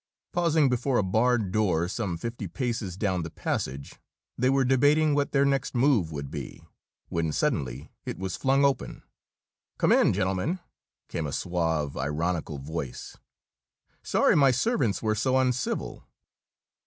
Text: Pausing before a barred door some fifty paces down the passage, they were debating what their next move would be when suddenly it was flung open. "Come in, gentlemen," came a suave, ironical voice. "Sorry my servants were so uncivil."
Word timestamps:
Pausing 0.31 0.67
before 0.67 0.97
a 0.97 1.03
barred 1.03 1.51
door 1.51 1.87
some 1.87 2.17
fifty 2.17 2.47
paces 2.47 2.97
down 2.97 3.21
the 3.21 3.29
passage, 3.29 3.99
they 4.35 4.49
were 4.49 4.65
debating 4.65 5.13
what 5.13 5.31
their 5.31 5.45
next 5.45 5.75
move 5.75 6.11
would 6.11 6.31
be 6.31 6.65
when 7.09 7.31
suddenly 7.31 7.91
it 8.03 8.17
was 8.17 8.35
flung 8.35 8.65
open. 8.65 9.03
"Come 9.77 9.91
in, 9.91 10.11
gentlemen," 10.11 10.59
came 11.07 11.27
a 11.27 11.31
suave, 11.31 11.95
ironical 11.95 12.57
voice. 12.57 13.15
"Sorry 14.01 14.35
my 14.35 14.49
servants 14.49 15.03
were 15.03 15.13
so 15.13 15.37
uncivil." 15.37 16.07